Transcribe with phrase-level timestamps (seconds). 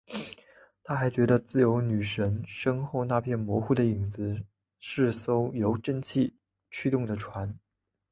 [0.83, 4.43] 他还觉得自由女神身后那片模糊的影子
[4.79, 6.35] 是艘由蒸汽
[6.71, 7.59] 驱动的船。